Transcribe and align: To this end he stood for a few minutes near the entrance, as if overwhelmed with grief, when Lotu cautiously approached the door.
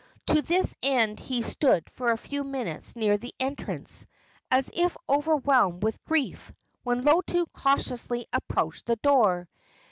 To 0.25 0.41
this 0.41 0.73
end 0.81 1.19
he 1.19 1.43
stood 1.43 1.87
for 1.91 2.11
a 2.11 2.17
few 2.17 2.43
minutes 2.43 2.95
near 2.95 3.19
the 3.19 3.35
entrance, 3.39 4.07
as 4.49 4.71
if 4.73 4.97
overwhelmed 5.07 5.83
with 5.83 6.03
grief, 6.05 6.51
when 6.81 7.03
Lotu 7.03 7.45
cautiously 7.53 8.25
approached 8.33 8.87
the 8.87 8.95
door. 8.95 9.47